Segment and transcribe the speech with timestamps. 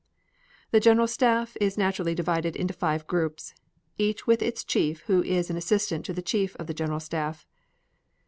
[0.71, 3.53] The General Staff is naturally divided into five groups,
[3.99, 7.45] each with its chief who is an assistant to the Chief of the General Staff.